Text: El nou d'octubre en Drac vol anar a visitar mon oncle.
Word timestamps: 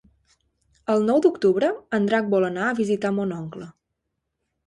El 0.93 1.03
nou 1.09 1.19
d'octubre 1.25 1.69
en 1.99 2.09
Drac 2.09 2.33
vol 2.33 2.47
anar 2.49 2.65
a 2.69 2.77
visitar 2.79 3.11
mon 3.19 3.35
oncle. 3.39 3.67